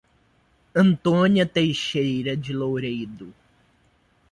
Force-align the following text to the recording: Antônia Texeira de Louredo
Antônia 0.75 1.45
Texeira 1.45 2.35
de 2.35 2.51
Louredo 2.53 3.31